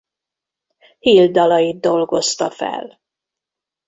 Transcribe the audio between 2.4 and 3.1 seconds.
fel.